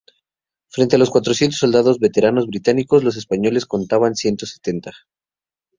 [0.71, 4.93] Frente a los cuatrocientos soldados veteranos británicos, los españoles contaban ciento setenta.